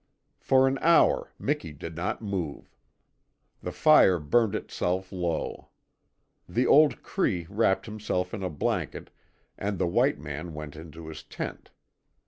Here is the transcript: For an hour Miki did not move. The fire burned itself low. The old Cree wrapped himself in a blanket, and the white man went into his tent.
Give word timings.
For 0.39 0.67
an 0.67 0.79
hour 0.81 1.31
Miki 1.37 1.71
did 1.73 1.95
not 1.95 2.23
move. 2.23 2.73
The 3.61 3.71
fire 3.71 4.17
burned 4.19 4.55
itself 4.55 5.11
low. 5.11 5.69
The 6.49 6.65
old 6.65 7.03
Cree 7.03 7.45
wrapped 7.47 7.85
himself 7.85 8.33
in 8.33 8.41
a 8.41 8.49
blanket, 8.49 9.11
and 9.59 9.77
the 9.77 9.85
white 9.85 10.17
man 10.17 10.55
went 10.55 10.75
into 10.75 11.05
his 11.05 11.21
tent. 11.21 11.69